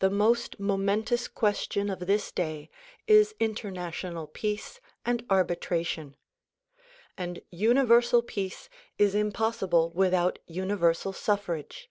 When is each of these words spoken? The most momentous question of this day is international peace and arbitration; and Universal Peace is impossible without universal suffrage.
The 0.00 0.10
most 0.10 0.58
momentous 0.58 1.28
question 1.28 1.90
of 1.90 2.08
this 2.08 2.32
day 2.32 2.70
is 3.06 3.36
international 3.38 4.26
peace 4.26 4.80
and 5.06 5.24
arbitration; 5.30 6.16
and 7.16 7.40
Universal 7.48 8.22
Peace 8.22 8.68
is 8.98 9.14
impossible 9.14 9.90
without 9.90 10.40
universal 10.48 11.12
suffrage. 11.12 11.88